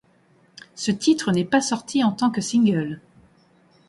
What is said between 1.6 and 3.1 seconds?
sorti en tant que single.